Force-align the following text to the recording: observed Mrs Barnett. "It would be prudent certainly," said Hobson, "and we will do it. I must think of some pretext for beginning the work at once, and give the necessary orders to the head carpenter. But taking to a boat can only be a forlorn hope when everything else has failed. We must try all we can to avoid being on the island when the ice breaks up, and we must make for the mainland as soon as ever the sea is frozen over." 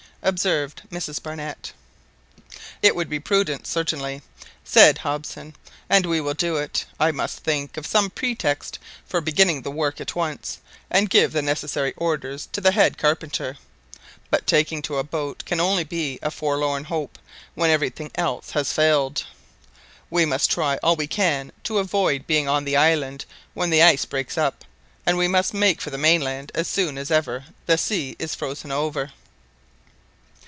observed 0.23 0.83
Mrs 0.91 1.23
Barnett. 1.23 1.73
"It 2.83 2.95
would 2.95 3.09
be 3.09 3.19
prudent 3.19 3.65
certainly," 3.65 4.21
said 4.63 4.99
Hobson, 4.99 5.55
"and 5.89 6.05
we 6.05 6.21
will 6.21 6.35
do 6.35 6.57
it. 6.57 6.85
I 6.99 7.11
must 7.11 7.39
think 7.39 7.75
of 7.75 7.87
some 7.87 8.11
pretext 8.11 8.77
for 9.07 9.19
beginning 9.19 9.63
the 9.63 9.71
work 9.71 9.99
at 9.99 10.15
once, 10.15 10.59
and 10.91 11.09
give 11.09 11.31
the 11.31 11.41
necessary 11.41 11.95
orders 11.97 12.47
to 12.51 12.61
the 12.61 12.71
head 12.73 12.99
carpenter. 12.99 13.57
But 14.29 14.45
taking 14.45 14.83
to 14.83 14.99
a 14.99 15.03
boat 15.03 15.41
can 15.47 15.59
only 15.59 15.83
be 15.83 16.19
a 16.21 16.29
forlorn 16.29 16.83
hope 16.83 17.17
when 17.55 17.71
everything 17.71 18.11
else 18.13 18.51
has 18.51 18.71
failed. 18.71 19.23
We 20.11 20.25
must 20.27 20.51
try 20.51 20.77
all 20.83 20.95
we 20.97 21.07
can 21.07 21.51
to 21.63 21.79
avoid 21.79 22.27
being 22.27 22.47
on 22.47 22.63
the 22.63 22.77
island 22.77 23.25
when 23.55 23.71
the 23.71 23.81
ice 23.81 24.05
breaks 24.05 24.37
up, 24.37 24.65
and 25.03 25.17
we 25.17 25.27
must 25.27 25.55
make 25.55 25.81
for 25.81 25.89
the 25.89 25.97
mainland 25.97 26.51
as 26.53 26.67
soon 26.67 26.99
as 26.99 27.09
ever 27.09 27.45
the 27.65 27.75
sea 27.75 28.15
is 28.19 28.35
frozen 28.35 28.71
over." 28.71 29.13